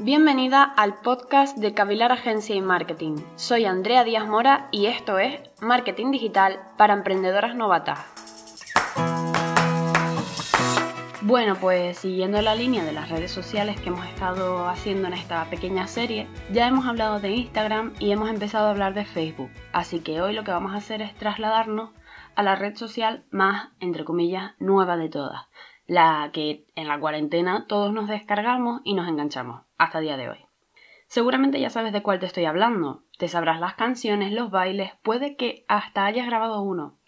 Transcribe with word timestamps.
Bienvenida 0.00 0.62
al 0.62 0.94
podcast 1.00 1.58
de 1.58 1.74
Cavilar 1.74 2.12
Agencia 2.12 2.54
y 2.54 2.60
Marketing. 2.60 3.16
Soy 3.34 3.64
Andrea 3.64 4.04
Díaz 4.04 4.28
Mora 4.28 4.68
y 4.70 4.86
esto 4.86 5.18
es 5.18 5.40
Marketing 5.60 6.12
Digital 6.12 6.60
para 6.76 6.94
Emprendedoras 6.94 7.56
Novatas. 7.56 7.98
Bueno, 11.22 11.56
pues 11.56 11.98
siguiendo 11.98 12.40
la 12.42 12.54
línea 12.54 12.84
de 12.84 12.92
las 12.92 13.10
redes 13.10 13.32
sociales 13.32 13.80
que 13.80 13.88
hemos 13.88 14.06
estado 14.06 14.68
haciendo 14.68 15.08
en 15.08 15.14
esta 15.14 15.44
pequeña 15.50 15.88
serie, 15.88 16.28
ya 16.52 16.68
hemos 16.68 16.86
hablado 16.86 17.18
de 17.18 17.32
Instagram 17.32 17.92
y 17.98 18.12
hemos 18.12 18.30
empezado 18.30 18.68
a 18.68 18.70
hablar 18.70 18.94
de 18.94 19.04
Facebook. 19.04 19.50
Así 19.72 19.98
que 19.98 20.20
hoy 20.20 20.32
lo 20.32 20.44
que 20.44 20.52
vamos 20.52 20.74
a 20.74 20.78
hacer 20.78 21.02
es 21.02 21.12
trasladarnos 21.16 21.90
a 22.36 22.44
la 22.44 22.54
red 22.54 22.76
social 22.76 23.24
más, 23.32 23.70
entre 23.80 24.04
comillas, 24.04 24.52
nueva 24.60 24.96
de 24.96 25.08
todas, 25.08 25.48
la 25.88 26.30
que 26.34 26.66
en 26.76 26.86
la 26.86 27.00
cuarentena 27.00 27.66
todos 27.66 27.92
nos 27.94 28.08
descargamos 28.08 28.82
y 28.84 28.92
nos 28.92 29.08
enganchamos, 29.08 29.62
hasta 29.78 30.00
día 30.00 30.18
de 30.18 30.28
hoy. 30.28 30.38
Seguramente 31.06 31.58
ya 31.58 31.70
sabes 31.70 31.94
de 31.94 32.02
cuál 32.02 32.18
te 32.18 32.26
estoy 32.26 32.44
hablando, 32.44 33.04
te 33.16 33.26
sabrás 33.26 33.58
las 33.58 33.74
canciones, 33.74 34.32
los 34.32 34.50
bailes, 34.50 34.92
puede 35.02 35.34
que 35.36 35.64
hasta 35.66 36.04
hayas 36.04 36.26
grabado 36.26 36.60
uno. 36.60 36.98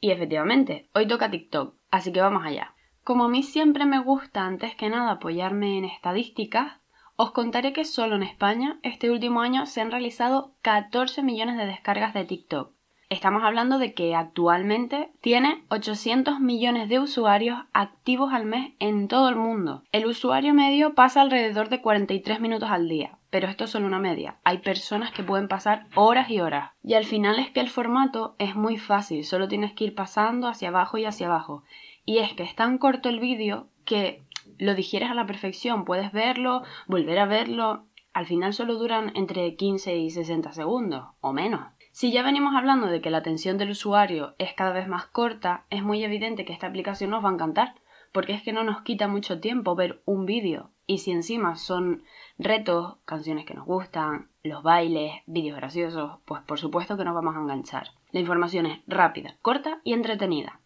Y 0.00 0.10
efectivamente, 0.10 0.90
hoy 0.92 1.08
toca 1.08 1.30
TikTok, 1.30 1.76
así 1.90 2.12
que 2.12 2.20
vamos 2.20 2.44
allá. 2.44 2.74
Como 3.04 3.24
a 3.24 3.28
mí 3.30 3.42
siempre 3.42 3.86
me 3.86 3.98
gusta 4.00 4.44
antes 4.44 4.76
que 4.76 4.90
nada 4.90 5.12
apoyarme 5.12 5.78
en 5.78 5.86
estadísticas, 5.86 6.74
os 7.16 7.30
contaré 7.30 7.72
que 7.72 7.86
solo 7.86 8.16
en 8.16 8.22
España 8.22 8.78
este 8.82 9.10
último 9.10 9.40
año 9.40 9.64
se 9.64 9.80
han 9.80 9.90
realizado 9.90 10.54
14 10.60 11.22
millones 11.22 11.56
de 11.56 11.64
descargas 11.64 12.12
de 12.12 12.26
TikTok, 12.26 12.73
Estamos 13.10 13.44
hablando 13.44 13.78
de 13.78 13.92
que 13.92 14.14
actualmente 14.14 15.10
tiene 15.20 15.62
800 15.68 16.40
millones 16.40 16.88
de 16.88 16.98
usuarios 16.98 17.58
activos 17.72 18.32
al 18.32 18.46
mes 18.46 18.72
en 18.78 19.08
todo 19.08 19.28
el 19.28 19.36
mundo. 19.36 19.82
El 19.92 20.06
usuario 20.06 20.54
medio 20.54 20.94
pasa 20.94 21.20
alrededor 21.20 21.68
de 21.68 21.82
43 21.82 22.40
minutos 22.40 22.70
al 22.70 22.88
día, 22.88 23.18
pero 23.30 23.48
esto 23.48 23.64
es 23.64 23.70
solo 23.70 23.86
una 23.86 23.98
media. 23.98 24.36
Hay 24.42 24.58
personas 24.58 25.12
que 25.12 25.22
pueden 25.22 25.48
pasar 25.48 25.86
horas 25.94 26.30
y 26.30 26.40
horas. 26.40 26.70
Y 26.82 26.94
al 26.94 27.04
final 27.04 27.38
es 27.38 27.50
que 27.50 27.60
el 27.60 27.68
formato 27.68 28.36
es 28.38 28.56
muy 28.56 28.78
fácil, 28.78 29.24
solo 29.24 29.48
tienes 29.48 29.72
que 29.74 29.84
ir 29.84 29.94
pasando 29.94 30.48
hacia 30.48 30.68
abajo 30.68 30.96
y 30.96 31.04
hacia 31.04 31.26
abajo. 31.26 31.62
Y 32.06 32.18
es 32.18 32.32
que 32.32 32.42
es 32.42 32.54
tan 32.54 32.78
corto 32.78 33.10
el 33.10 33.20
vídeo 33.20 33.68
que 33.84 34.22
lo 34.58 34.74
digieres 34.74 35.10
a 35.10 35.14
la 35.14 35.26
perfección, 35.26 35.84
puedes 35.84 36.12
verlo, 36.12 36.62
volver 36.86 37.18
a 37.18 37.26
verlo. 37.26 37.84
Al 38.14 38.26
final 38.26 38.54
solo 38.54 38.76
duran 38.76 39.10
entre 39.16 39.56
15 39.56 39.96
y 39.96 40.08
60 40.08 40.52
segundos, 40.52 41.08
o 41.20 41.32
menos. 41.32 41.66
Si 41.90 42.12
ya 42.12 42.22
venimos 42.22 42.54
hablando 42.54 42.86
de 42.86 43.00
que 43.00 43.10
la 43.10 43.18
atención 43.18 43.58
del 43.58 43.70
usuario 43.70 44.36
es 44.38 44.54
cada 44.54 44.72
vez 44.72 44.86
más 44.86 45.06
corta, 45.06 45.66
es 45.68 45.82
muy 45.82 46.04
evidente 46.04 46.44
que 46.44 46.52
esta 46.52 46.68
aplicación 46.68 47.10
nos 47.10 47.24
va 47.24 47.30
a 47.30 47.32
encantar, 47.32 47.74
porque 48.12 48.32
es 48.32 48.42
que 48.44 48.52
no 48.52 48.62
nos 48.62 48.82
quita 48.82 49.08
mucho 49.08 49.40
tiempo 49.40 49.74
ver 49.74 50.00
un 50.04 50.26
vídeo. 50.26 50.70
Y 50.86 50.98
si 50.98 51.10
encima 51.10 51.56
son 51.56 52.04
retos, 52.38 52.98
canciones 53.04 53.46
que 53.46 53.54
nos 53.54 53.66
gustan, 53.66 54.28
los 54.44 54.62
bailes, 54.62 55.14
vídeos 55.26 55.56
graciosos, 55.56 56.20
pues 56.24 56.40
por 56.42 56.60
supuesto 56.60 56.96
que 56.96 57.04
nos 57.04 57.16
vamos 57.16 57.34
a 57.34 57.40
enganchar. 57.40 57.88
La 58.12 58.20
información 58.20 58.66
es 58.66 58.78
rápida, 58.86 59.38
corta 59.42 59.80
y 59.82 59.92
entretenida. 59.92 60.60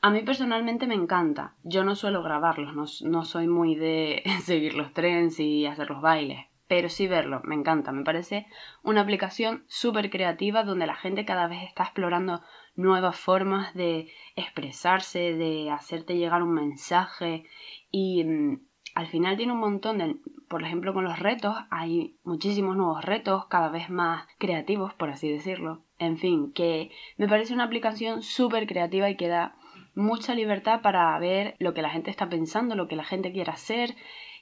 A 0.00 0.10
mí 0.10 0.22
personalmente 0.22 0.88
me 0.88 0.94
encanta. 0.94 1.54
Yo 1.62 1.84
no 1.84 1.94
suelo 1.94 2.24
grabarlos, 2.24 3.02
no, 3.02 3.24
soy 3.24 3.46
muy 3.46 3.76
de 3.76 4.24
seguir 4.42 4.74
los 4.74 4.92
trends 4.92 5.38
y 5.38 5.66
hacer 5.66 5.88
los 5.88 6.02
bailes 6.02 6.46
pero 6.72 6.88
sí 6.88 7.06
verlo, 7.06 7.42
me 7.44 7.54
encanta, 7.54 7.92
me 7.92 8.02
parece 8.02 8.46
una 8.82 9.02
aplicación 9.02 9.62
súper 9.66 10.08
creativa 10.08 10.64
donde 10.64 10.86
la 10.86 10.94
gente 10.94 11.26
cada 11.26 11.46
vez 11.46 11.64
está 11.64 11.82
explorando 11.82 12.40
nuevas 12.76 13.14
formas 13.14 13.74
de 13.74 14.10
expresarse, 14.36 15.34
de 15.34 15.70
hacerte 15.70 16.16
llegar 16.16 16.42
un 16.42 16.54
mensaje 16.54 17.44
y 17.90 18.24
mm, 18.24 18.62
al 18.94 19.06
final 19.06 19.36
tiene 19.36 19.52
un 19.52 19.58
montón 19.58 19.98
de, 19.98 20.16
por 20.48 20.62
ejemplo 20.62 20.94
con 20.94 21.04
los 21.04 21.18
retos, 21.18 21.54
hay 21.68 22.16
muchísimos 22.24 22.74
nuevos 22.74 23.04
retos, 23.04 23.44
cada 23.48 23.68
vez 23.68 23.90
más 23.90 24.26
creativos, 24.38 24.94
por 24.94 25.10
así 25.10 25.30
decirlo. 25.30 25.82
En 25.98 26.16
fin, 26.16 26.54
que 26.54 26.90
me 27.18 27.28
parece 27.28 27.52
una 27.52 27.64
aplicación 27.64 28.22
súper 28.22 28.66
creativa 28.66 29.10
y 29.10 29.18
que 29.18 29.28
da 29.28 29.56
mucha 29.94 30.34
libertad 30.34 30.80
para 30.80 31.18
ver 31.18 31.54
lo 31.58 31.74
que 31.74 31.82
la 31.82 31.90
gente 31.90 32.10
está 32.10 32.30
pensando, 32.30 32.76
lo 32.76 32.88
que 32.88 32.96
la 32.96 33.04
gente 33.04 33.30
quiere 33.30 33.50
hacer 33.50 33.94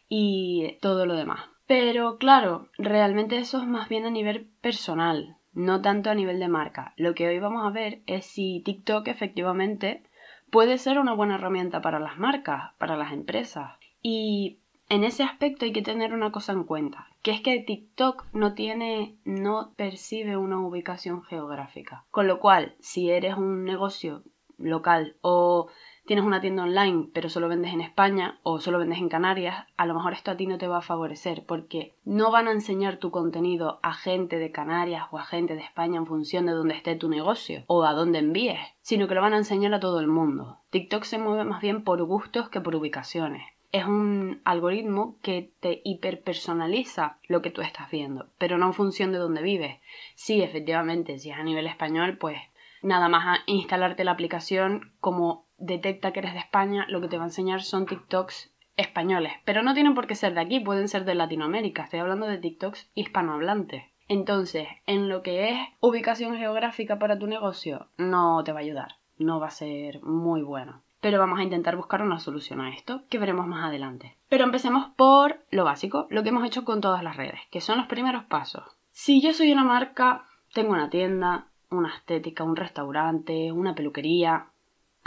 y 0.08 0.78
todo 0.80 1.06
lo 1.06 1.16
demás. 1.16 1.40
Pero 1.70 2.18
claro, 2.18 2.66
realmente 2.78 3.38
eso 3.38 3.58
es 3.58 3.64
más 3.68 3.88
bien 3.88 4.04
a 4.04 4.10
nivel 4.10 4.50
personal, 4.60 5.36
no 5.52 5.80
tanto 5.80 6.10
a 6.10 6.16
nivel 6.16 6.40
de 6.40 6.48
marca. 6.48 6.94
Lo 6.96 7.14
que 7.14 7.28
hoy 7.28 7.38
vamos 7.38 7.64
a 7.64 7.70
ver 7.70 8.02
es 8.06 8.26
si 8.26 8.60
TikTok 8.64 9.06
efectivamente 9.06 10.02
puede 10.50 10.78
ser 10.78 10.98
una 10.98 11.12
buena 11.12 11.36
herramienta 11.36 11.80
para 11.80 12.00
las 12.00 12.18
marcas, 12.18 12.72
para 12.78 12.96
las 12.96 13.12
empresas. 13.12 13.78
Y 14.02 14.58
en 14.88 15.04
ese 15.04 15.22
aspecto 15.22 15.64
hay 15.64 15.72
que 15.72 15.80
tener 15.80 16.12
una 16.12 16.32
cosa 16.32 16.54
en 16.54 16.64
cuenta, 16.64 17.06
que 17.22 17.30
es 17.30 17.40
que 17.40 17.60
TikTok 17.60 18.24
no 18.32 18.54
tiene, 18.54 19.14
no 19.24 19.72
percibe 19.76 20.36
una 20.36 20.58
ubicación 20.58 21.22
geográfica. 21.22 22.04
Con 22.10 22.26
lo 22.26 22.40
cual, 22.40 22.74
si 22.80 23.10
eres 23.10 23.36
un 23.36 23.62
negocio 23.62 24.24
local 24.58 25.14
o 25.20 25.68
tienes 26.06 26.24
una 26.24 26.40
tienda 26.40 26.64
online 26.64 27.08
pero 27.12 27.28
solo 27.28 27.48
vendes 27.48 27.72
en 27.72 27.80
España 27.80 28.38
o 28.42 28.60
solo 28.60 28.78
vendes 28.78 28.98
en 28.98 29.08
Canarias, 29.08 29.66
a 29.76 29.86
lo 29.86 29.94
mejor 29.94 30.12
esto 30.12 30.30
a 30.30 30.36
ti 30.36 30.46
no 30.46 30.58
te 30.58 30.68
va 30.68 30.78
a 30.78 30.82
favorecer 30.82 31.44
porque 31.46 31.94
no 32.04 32.30
van 32.30 32.48
a 32.48 32.52
enseñar 32.52 32.98
tu 32.98 33.10
contenido 33.10 33.80
a 33.82 33.94
gente 33.94 34.38
de 34.38 34.52
Canarias 34.52 35.06
o 35.10 35.18
a 35.18 35.24
gente 35.24 35.54
de 35.54 35.62
España 35.62 35.98
en 35.98 36.06
función 36.06 36.46
de 36.46 36.52
dónde 36.52 36.74
esté 36.74 36.96
tu 36.96 37.08
negocio 37.08 37.64
o 37.66 37.84
a 37.84 37.92
dónde 37.92 38.18
envíes, 38.18 38.60
sino 38.82 39.08
que 39.08 39.14
lo 39.14 39.22
van 39.22 39.34
a 39.34 39.38
enseñar 39.38 39.74
a 39.74 39.80
todo 39.80 40.00
el 40.00 40.06
mundo. 40.06 40.58
TikTok 40.70 41.04
se 41.04 41.18
mueve 41.18 41.44
más 41.44 41.60
bien 41.60 41.84
por 41.84 42.02
gustos 42.04 42.48
que 42.48 42.60
por 42.60 42.76
ubicaciones 42.76 43.42
es 43.72 43.84
un 43.84 44.40
algoritmo 44.44 45.16
que 45.22 45.52
te 45.60 45.80
hiperpersonaliza 45.84 47.18
lo 47.28 47.40
que 47.40 47.50
tú 47.50 47.62
estás 47.62 47.90
viendo, 47.90 48.28
pero 48.38 48.58
no 48.58 48.66
en 48.66 48.74
función 48.74 49.12
de 49.12 49.18
dónde 49.18 49.42
vives. 49.42 49.78
Sí, 50.16 50.42
efectivamente, 50.42 51.18
si 51.18 51.30
es 51.30 51.38
a 51.38 51.44
nivel 51.44 51.66
español, 51.66 52.18
pues 52.18 52.38
nada 52.82 53.08
más 53.08 53.40
instalarte 53.46 54.04
la 54.04 54.12
aplicación 54.12 54.92
como 55.00 55.46
detecta 55.60 56.12
que 56.12 56.20
eres 56.20 56.32
de 56.32 56.40
España, 56.40 56.86
lo 56.88 57.00
que 57.00 57.08
te 57.08 57.16
va 57.16 57.24
a 57.24 57.28
enseñar 57.28 57.62
son 57.62 57.86
TikToks 57.86 58.52
españoles. 58.76 59.32
Pero 59.44 59.62
no 59.62 59.74
tienen 59.74 59.94
por 59.94 60.06
qué 60.06 60.14
ser 60.14 60.34
de 60.34 60.40
aquí, 60.40 60.58
pueden 60.58 60.88
ser 60.88 61.04
de 61.04 61.14
Latinoamérica. 61.14 61.84
Estoy 61.84 62.00
hablando 62.00 62.26
de 62.26 62.38
TikToks 62.38 62.90
hispanohablantes. 62.94 63.84
Entonces, 64.08 64.66
en 64.86 65.08
lo 65.08 65.22
que 65.22 65.50
es 65.50 65.58
ubicación 65.78 66.36
geográfica 66.36 66.98
para 66.98 67.18
tu 67.18 67.28
negocio, 67.28 67.86
no 67.96 68.42
te 68.42 68.52
va 68.52 68.58
a 68.58 68.62
ayudar. 68.62 68.96
No 69.18 69.38
va 69.38 69.46
a 69.46 69.52
ser 69.52 70.02
muy 70.02 70.42
bueno. 70.42 70.82
Pero 71.00 71.18
vamos 71.18 71.38
a 71.38 71.44
intentar 71.44 71.76
buscar 71.76 72.02
una 72.02 72.18
solución 72.18 72.60
a 72.60 72.74
esto, 72.74 73.02
que 73.08 73.18
veremos 73.18 73.46
más 73.46 73.64
adelante. 73.64 74.16
Pero 74.28 74.44
empecemos 74.44 74.90
por 74.96 75.40
lo 75.50 75.64
básico, 75.64 76.06
lo 76.10 76.22
que 76.22 76.30
hemos 76.30 76.44
hecho 76.44 76.64
con 76.64 76.80
todas 76.80 77.02
las 77.02 77.16
redes, 77.16 77.40
que 77.50 77.60
son 77.60 77.78
los 77.78 77.86
primeros 77.86 78.24
pasos. 78.24 78.64
Si 78.90 79.22
yo 79.22 79.32
soy 79.32 79.52
una 79.52 79.64
marca, 79.64 80.24
tengo 80.52 80.72
una 80.72 80.90
tienda, 80.90 81.46
una 81.70 81.94
estética, 81.94 82.44
un 82.44 82.56
restaurante, 82.56 83.52
una 83.52 83.74
peluquería, 83.74 84.49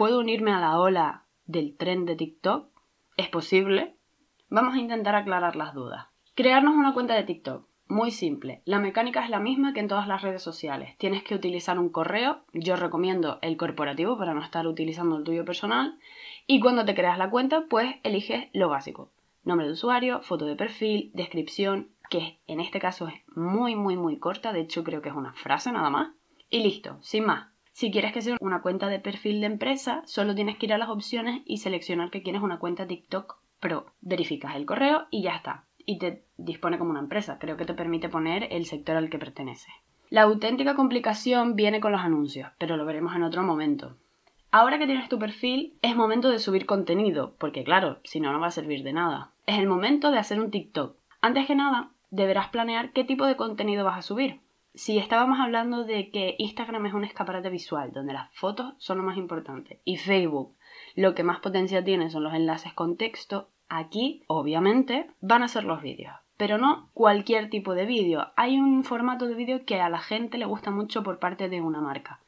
¿Puedo 0.03 0.19
unirme 0.19 0.51
a 0.51 0.59
la 0.59 0.81
ola 0.81 1.23
del 1.45 1.77
tren 1.77 2.05
de 2.05 2.17
TikTok? 2.17 2.67
¿Es 3.15 3.29
posible? 3.29 3.95
Vamos 4.49 4.75
a 4.75 4.79
intentar 4.79 5.15
aclarar 5.15 5.55
las 5.55 5.73
dudas. 5.73 6.07
Crearnos 6.35 6.75
una 6.75 6.93
cuenta 6.93 7.13
de 7.13 7.23
TikTok. 7.23 7.65
Muy 7.87 8.11
simple. 8.11 8.61
La 8.65 8.79
mecánica 8.79 9.23
es 9.23 9.29
la 9.29 9.39
misma 9.39 9.71
que 9.71 9.79
en 9.79 9.87
todas 9.87 10.09
las 10.09 10.21
redes 10.21 10.41
sociales. 10.43 10.97
Tienes 10.97 11.23
que 11.23 11.35
utilizar 11.35 11.79
un 11.79 11.87
correo. 11.87 12.41
Yo 12.51 12.75
recomiendo 12.75 13.39
el 13.41 13.55
corporativo 13.55 14.17
para 14.17 14.33
no 14.33 14.43
estar 14.43 14.67
utilizando 14.67 15.15
el 15.15 15.23
tuyo 15.23 15.45
personal. 15.45 15.97
Y 16.47 16.59
cuando 16.59 16.83
te 16.83 16.95
creas 16.95 17.17
la 17.17 17.29
cuenta, 17.29 17.67
pues 17.69 17.95
eliges 18.03 18.49
lo 18.51 18.67
básico. 18.67 19.09
Nombre 19.45 19.67
de 19.67 19.71
usuario, 19.71 20.21
foto 20.21 20.45
de 20.45 20.57
perfil, 20.57 21.11
descripción, 21.13 21.91
que 22.09 22.41
en 22.47 22.59
este 22.59 22.81
caso 22.81 23.07
es 23.07 23.21
muy, 23.37 23.77
muy, 23.77 23.95
muy 23.95 24.19
corta. 24.19 24.51
De 24.51 24.59
hecho, 24.59 24.83
creo 24.83 25.01
que 25.01 25.07
es 25.07 25.15
una 25.15 25.31
frase 25.31 25.71
nada 25.71 25.89
más. 25.89 26.11
Y 26.49 26.61
listo, 26.61 26.97
sin 26.99 27.25
más. 27.25 27.52
Si 27.73 27.89
quieres 27.89 28.13
que 28.13 28.21
sea 28.21 28.37
una 28.39 28.61
cuenta 28.61 28.87
de 28.87 28.99
perfil 28.99 29.41
de 29.41 29.47
empresa, 29.47 30.03
solo 30.05 30.35
tienes 30.35 30.57
que 30.57 30.67
ir 30.67 30.73
a 30.73 30.77
las 30.77 30.89
opciones 30.89 31.41
y 31.43 31.57
seleccionar 31.57 32.11
que 32.11 32.21
quieres 32.21 32.43
una 32.43 32.59
cuenta 32.59 32.85
TikTok 32.85 33.37
Pro. 33.59 33.87
Verificas 33.99 34.55
el 34.55 34.67
correo 34.67 35.07
y 35.09 35.23
ya 35.23 35.35
está. 35.35 35.65
Y 35.83 35.97
te 35.97 36.23
dispone 36.37 36.77
como 36.77 36.91
una 36.91 36.99
empresa. 36.99 37.39
Creo 37.39 37.57
que 37.57 37.65
te 37.65 37.73
permite 37.73 38.09
poner 38.09 38.47
el 38.51 38.67
sector 38.67 38.95
al 38.95 39.09
que 39.09 39.17
pertenece. 39.17 39.71
La 40.11 40.21
auténtica 40.21 40.75
complicación 40.75 41.55
viene 41.55 41.79
con 41.79 41.91
los 41.91 42.01
anuncios, 42.01 42.51
pero 42.59 42.77
lo 42.77 42.85
veremos 42.85 43.15
en 43.15 43.23
otro 43.23 43.41
momento. 43.41 43.97
Ahora 44.51 44.77
que 44.77 44.85
tienes 44.85 45.09
tu 45.09 45.17
perfil, 45.17 45.73
es 45.81 45.95
momento 45.95 46.29
de 46.29 46.37
subir 46.37 46.67
contenido, 46.67 47.33
porque 47.39 47.63
claro, 47.63 47.97
si 48.03 48.19
no, 48.19 48.31
no 48.31 48.39
va 48.39 48.47
a 48.47 48.51
servir 48.51 48.83
de 48.83 48.93
nada. 48.93 49.31
Es 49.47 49.57
el 49.57 49.67
momento 49.67 50.11
de 50.11 50.19
hacer 50.19 50.39
un 50.39 50.51
TikTok. 50.51 50.95
Antes 51.21 51.47
que 51.47 51.55
nada, 51.55 51.89
deberás 52.11 52.49
planear 52.49 52.91
qué 52.91 53.03
tipo 53.03 53.25
de 53.25 53.35
contenido 53.35 53.83
vas 53.83 53.97
a 53.97 54.03
subir 54.03 54.42
si 54.75 54.97
estábamos 54.97 55.39
hablando 55.39 55.83
de 55.83 56.09
que 56.09 56.35
Instagram 56.39 56.87
es 56.87 56.93
un 56.93 57.03
escaparate 57.03 57.49
visual, 57.49 57.91
donde 57.91 58.13
las 58.13 58.33
fotos 58.33 58.73
son 58.79 58.97
lo 58.97 59.03
más 59.03 59.17
importante, 59.17 59.81
y 59.85 59.97
Facebook 59.97 60.55
lo 60.95 61.13
que 61.13 61.23
más 61.23 61.39
potencia 61.39 61.83
tiene 61.83 62.09
son 62.09 62.23
los 62.23 62.33
enlaces 62.33 62.73
con 62.73 62.97
texto, 62.97 63.49
aquí, 63.69 64.23
obviamente, 64.27 65.09
van 65.21 65.43
a 65.43 65.47
ser 65.47 65.63
los 65.63 65.81
vídeos. 65.81 66.15
Pero 66.37 66.57
no 66.57 66.89
cualquier 66.93 67.49
tipo 67.49 67.75
de 67.75 67.85
vídeo. 67.85 68.31
Hay 68.35 68.57
un 68.57 68.83
formato 68.83 69.27
de 69.27 69.35
vídeo 69.35 69.65
que 69.65 69.79
a 69.79 69.89
la 69.89 69.99
gente 69.99 70.37
le 70.37 70.45
gusta 70.45 70.71
mucho 70.71 71.03
por 71.03 71.19
parte 71.19 71.47
de 71.49 71.61
una 71.61 71.79
marca, 71.79 72.21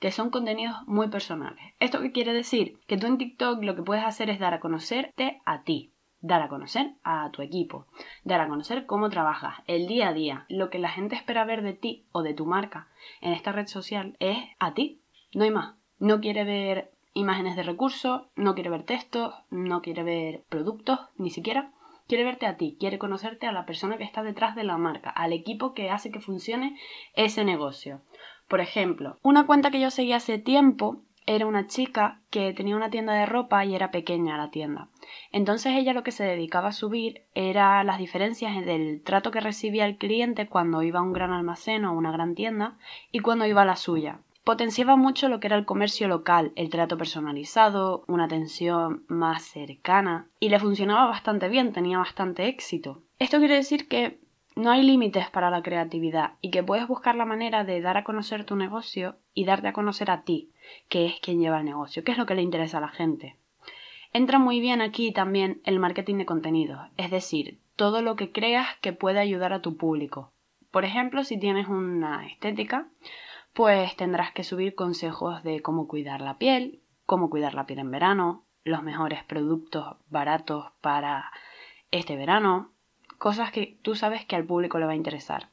que 0.00 0.10
son 0.10 0.30
contenidos 0.30 0.76
muy 0.86 1.08
personales. 1.08 1.62
¿Esto 1.78 2.00
qué 2.00 2.10
quiere 2.10 2.32
decir? 2.32 2.80
Que 2.88 2.96
tú 2.96 3.06
en 3.06 3.18
TikTok 3.18 3.62
lo 3.62 3.76
que 3.76 3.82
puedes 3.82 4.04
hacer 4.04 4.30
es 4.30 4.40
dar 4.40 4.54
a 4.54 4.60
conocerte 4.60 5.40
a 5.44 5.62
ti, 5.62 5.91
dar 6.22 6.40
a 6.40 6.48
conocer 6.48 6.94
a 7.04 7.30
tu 7.32 7.42
equipo, 7.42 7.86
dar 8.24 8.40
a 8.40 8.48
conocer 8.48 8.86
cómo 8.86 9.10
trabajas, 9.10 9.56
el 9.66 9.86
día 9.86 10.08
a 10.08 10.12
día. 10.14 10.46
Lo 10.48 10.70
que 10.70 10.78
la 10.78 10.88
gente 10.88 11.16
espera 11.16 11.44
ver 11.44 11.62
de 11.62 11.74
ti 11.74 12.06
o 12.12 12.22
de 12.22 12.32
tu 12.32 12.46
marca 12.46 12.88
en 13.20 13.32
esta 13.32 13.52
red 13.52 13.66
social 13.66 14.16
es 14.20 14.38
a 14.58 14.72
ti, 14.72 15.02
no 15.34 15.44
hay 15.44 15.50
más. 15.50 15.74
No 15.98 16.20
quiere 16.20 16.44
ver 16.44 16.92
imágenes 17.14 17.56
de 17.56 17.62
recursos, 17.62 18.22
no 18.36 18.54
quiere 18.54 18.70
ver 18.70 18.84
textos, 18.84 19.34
no 19.50 19.82
quiere 19.82 20.02
ver 20.02 20.44
productos, 20.48 21.00
ni 21.16 21.30
siquiera. 21.30 21.72
Quiere 22.08 22.24
verte 22.24 22.46
a 22.46 22.56
ti, 22.56 22.76
quiere 22.78 22.98
conocerte 22.98 23.46
a 23.46 23.52
la 23.52 23.64
persona 23.64 23.96
que 23.96 24.04
está 24.04 24.22
detrás 24.22 24.54
de 24.54 24.64
la 24.64 24.76
marca, 24.76 25.10
al 25.10 25.32
equipo 25.32 25.72
que 25.74 25.90
hace 25.90 26.10
que 26.10 26.20
funcione 26.20 26.78
ese 27.14 27.44
negocio. 27.44 28.02
Por 28.48 28.60
ejemplo, 28.60 29.18
una 29.22 29.46
cuenta 29.46 29.70
que 29.70 29.80
yo 29.80 29.90
seguí 29.90 30.12
hace 30.12 30.38
tiempo 30.38 31.02
era 31.26 31.46
una 31.46 31.66
chica 31.66 32.20
que 32.30 32.52
tenía 32.52 32.76
una 32.76 32.90
tienda 32.90 33.14
de 33.14 33.26
ropa 33.26 33.64
y 33.64 33.74
era 33.74 33.90
pequeña 33.90 34.36
la 34.36 34.50
tienda. 34.50 34.88
Entonces 35.30 35.74
ella 35.76 35.92
lo 35.92 36.02
que 36.02 36.12
se 36.12 36.24
dedicaba 36.24 36.68
a 36.68 36.72
subir 36.72 37.22
era 37.34 37.82
las 37.84 37.98
diferencias 37.98 38.64
del 38.64 39.02
trato 39.02 39.30
que 39.30 39.40
recibía 39.40 39.86
el 39.86 39.98
cliente 39.98 40.48
cuando 40.48 40.82
iba 40.82 41.00
a 41.00 41.02
un 41.02 41.12
gran 41.12 41.32
almacén 41.32 41.84
o 41.84 41.92
una 41.92 42.12
gran 42.12 42.34
tienda 42.34 42.76
y 43.10 43.20
cuando 43.20 43.46
iba 43.46 43.62
a 43.62 43.66
la 43.66 43.76
suya. 43.76 44.20
Potenciaba 44.44 44.96
mucho 44.96 45.28
lo 45.28 45.38
que 45.38 45.46
era 45.46 45.56
el 45.56 45.64
comercio 45.64 46.08
local, 46.08 46.52
el 46.56 46.68
trato 46.68 46.98
personalizado, 46.98 48.04
una 48.08 48.24
atención 48.24 49.04
más 49.06 49.44
cercana 49.44 50.26
y 50.40 50.48
le 50.48 50.58
funcionaba 50.58 51.06
bastante 51.06 51.48
bien, 51.48 51.72
tenía 51.72 51.98
bastante 51.98 52.48
éxito. 52.48 53.02
Esto 53.20 53.38
quiere 53.38 53.54
decir 53.54 53.86
que 53.86 54.18
no 54.56 54.70
hay 54.70 54.82
límites 54.82 55.30
para 55.30 55.48
la 55.48 55.62
creatividad 55.62 56.32
y 56.40 56.50
que 56.50 56.62
puedes 56.62 56.86
buscar 56.88 57.14
la 57.14 57.24
manera 57.24 57.64
de 57.64 57.80
dar 57.80 57.96
a 57.96 58.04
conocer 58.04 58.44
tu 58.44 58.56
negocio 58.56 59.16
y 59.32 59.44
darte 59.44 59.68
a 59.68 59.72
conocer 59.72 60.10
a 60.10 60.22
ti, 60.22 60.50
que 60.88 61.06
es 61.06 61.20
quien 61.20 61.40
lleva 61.40 61.58
el 61.58 61.64
negocio, 61.64 62.04
que 62.04 62.12
es 62.12 62.18
lo 62.18 62.26
que 62.26 62.34
le 62.34 62.42
interesa 62.42 62.78
a 62.78 62.82
la 62.82 62.88
gente. 62.88 63.36
Entra 64.12 64.38
muy 64.38 64.60
bien 64.60 64.82
aquí 64.82 65.12
también 65.12 65.62
el 65.64 65.78
marketing 65.78 66.16
de 66.16 66.26
contenido, 66.26 66.88
es 66.96 67.10
decir, 67.10 67.60
todo 67.76 68.02
lo 68.02 68.16
que 68.16 68.30
creas 68.30 68.68
que 68.80 68.92
puede 68.92 69.18
ayudar 69.18 69.52
a 69.52 69.62
tu 69.62 69.76
público. 69.76 70.32
Por 70.70 70.84
ejemplo, 70.84 71.24
si 71.24 71.38
tienes 71.38 71.68
una 71.68 72.26
estética, 72.26 72.88
pues 73.52 73.96
tendrás 73.96 74.32
que 74.32 74.44
subir 74.44 74.74
consejos 74.74 75.42
de 75.42 75.60
cómo 75.60 75.88
cuidar 75.88 76.20
la 76.20 76.38
piel, 76.38 76.80
cómo 77.06 77.30
cuidar 77.30 77.54
la 77.54 77.66
piel 77.66 77.80
en 77.80 77.90
verano, 77.90 78.44
los 78.64 78.82
mejores 78.82 79.24
productos 79.24 79.96
baratos 80.08 80.66
para 80.80 81.30
este 81.90 82.16
verano, 82.16 82.70
cosas 83.18 83.52
que 83.52 83.78
tú 83.82 83.94
sabes 83.94 84.24
que 84.24 84.36
al 84.36 84.44
público 84.44 84.78
le 84.78 84.86
va 84.86 84.92
a 84.92 84.96
interesar. 84.96 85.48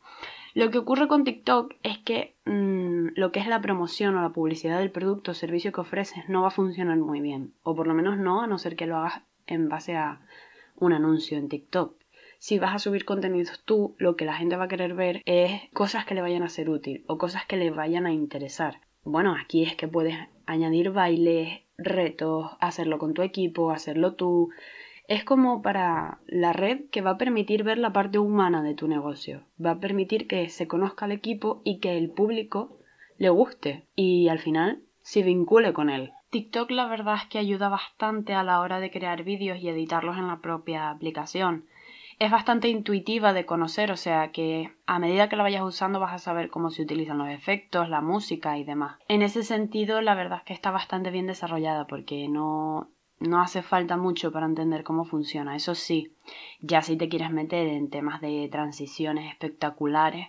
Lo 0.53 0.71
que 0.71 0.79
ocurre 0.79 1.07
con 1.07 1.23
TikTok 1.23 1.75
es 1.83 1.99
que 1.99 2.35
mm, 2.45 3.09
lo 3.15 3.31
que 3.31 3.39
es 3.39 3.47
la 3.47 3.61
promoción 3.61 4.15
o 4.15 4.21
la 4.21 4.33
publicidad 4.33 4.79
del 4.79 4.91
producto 4.91 5.31
o 5.31 5.33
servicio 5.33 5.71
que 5.71 5.81
ofreces 5.81 6.27
no 6.27 6.41
va 6.41 6.47
a 6.47 6.51
funcionar 6.51 6.97
muy 6.97 7.21
bien, 7.21 7.53
o 7.63 7.75
por 7.75 7.87
lo 7.87 7.93
menos 7.93 8.17
no, 8.17 8.41
a 8.41 8.47
no 8.47 8.57
ser 8.57 8.75
que 8.75 8.87
lo 8.87 8.97
hagas 8.97 9.21
en 9.47 9.69
base 9.69 9.95
a 9.95 10.21
un 10.75 10.93
anuncio 10.93 11.37
en 11.37 11.49
TikTok. 11.49 11.95
Si 12.39 12.57
vas 12.57 12.73
a 12.73 12.79
subir 12.79 13.05
contenidos 13.05 13.61
tú, 13.65 13.95
lo 13.97 14.15
que 14.15 14.25
la 14.25 14.35
gente 14.35 14.55
va 14.55 14.65
a 14.65 14.69
querer 14.69 14.93
ver 14.93 15.21
es 15.25 15.61
cosas 15.73 16.05
que 16.05 16.15
le 16.15 16.21
vayan 16.21 16.43
a 16.43 16.49
ser 16.49 16.69
útil 16.69 17.03
o 17.07 17.17
cosas 17.17 17.45
que 17.45 17.57
le 17.57 17.69
vayan 17.69 18.05
a 18.05 18.13
interesar. 18.13 18.81
Bueno, 19.03 19.35
aquí 19.35 19.63
es 19.63 19.75
que 19.75 19.87
puedes 19.87 20.15
añadir 20.45 20.91
bailes, 20.91 21.61
retos, 21.77 22.51
hacerlo 22.59 22.97
con 22.97 23.13
tu 23.13 23.21
equipo, 23.23 23.71
hacerlo 23.71 24.15
tú, 24.15 24.49
es 25.09 25.23
como 25.23 25.63
para 25.63 26.19
la 26.27 26.53
red 26.53 26.81
que 26.91 27.01
va 27.01 27.11
a 27.11 27.17
permitir 27.17 27.63
ver 27.63 27.79
la 27.79 27.91
parte 27.91 28.19
humana 28.19 28.61
de 28.61 28.75
tu 28.75 28.87
negocio, 28.87 29.41
va 29.63 29.71
a 29.71 29.79
permitir 29.79 30.27
que 30.27 30.47
se 30.49 30.67
conozca 30.67 31.05
el 31.05 31.11
equipo 31.11 31.61
y 31.65 31.79
que 31.79 31.97
el 31.97 32.11
público 32.11 32.77
le 33.17 33.29
guste 33.29 33.87
y 33.95 34.27
al 34.27 34.37
final 34.37 34.83
se 35.01 35.23
vincule 35.23 35.73
con 35.73 35.89
él. 35.89 36.11
TikTok 36.29 36.69
la 36.69 36.87
verdad 36.87 37.15
es 37.15 37.25
que 37.25 37.39
ayuda 37.39 37.69
bastante 37.69 38.35
a 38.35 38.43
la 38.43 38.61
hora 38.61 38.79
de 38.79 38.91
crear 38.91 39.23
vídeos 39.23 39.57
y 39.57 39.69
editarlos 39.69 40.15
en 40.15 40.27
la 40.27 40.41
propia 40.41 40.91
aplicación. 40.91 41.65
Es 42.19 42.29
bastante 42.29 42.69
intuitiva 42.69 43.33
de 43.33 43.47
conocer, 43.47 43.91
o 43.91 43.97
sea 43.97 44.31
que 44.31 44.71
a 44.85 44.99
medida 44.99 45.27
que 45.27 45.37
la 45.37 45.43
vayas 45.43 45.63
usando 45.63 45.99
vas 45.99 46.13
a 46.13 46.19
saber 46.19 46.51
cómo 46.51 46.69
se 46.69 46.83
utilizan 46.83 47.17
los 47.17 47.29
efectos, 47.29 47.89
la 47.89 48.01
música 48.01 48.59
y 48.59 48.63
demás. 48.63 48.99
En 49.07 49.23
ese 49.23 49.41
sentido, 49.41 50.01
la 50.01 50.13
verdad 50.13 50.39
es 50.39 50.43
que 50.43 50.53
está 50.53 50.69
bastante 50.69 51.09
bien 51.09 51.25
desarrollada 51.25 51.87
porque 51.87 52.27
no, 52.27 52.89
no 53.19 53.41
hace 53.41 53.61
falta 53.61 53.97
mucho 53.97 54.31
para 54.31 54.45
entender 54.45 54.83
cómo 54.83 55.05
funciona. 55.05 55.55
Eso 55.55 55.75
sí, 55.75 56.13
ya 56.61 56.81
si 56.81 56.97
te 56.97 57.09
quieres 57.09 57.31
meter 57.31 57.67
en 57.67 57.89
temas 57.89 58.21
de 58.21 58.47
transiciones 58.51 59.29
espectaculares, 59.31 60.27